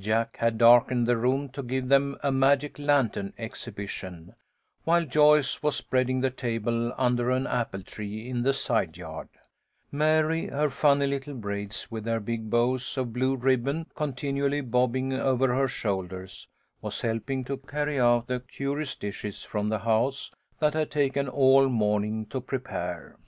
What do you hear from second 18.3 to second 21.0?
curious dishes from the house that had